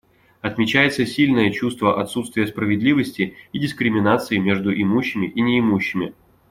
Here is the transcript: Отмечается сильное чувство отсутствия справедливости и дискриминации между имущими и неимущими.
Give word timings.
Отмечается 0.41 1.05
сильное 1.05 1.51
чувство 1.51 2.01
отсутствия 2.01 2.47
справедливости 2.47 3.35
и 3.53 3.59
дискриминации 3.59 4.37
между 4.39 4.73
имущими 4.73 5.27
и 5.27 5.41
неимущими. 5.41 6.15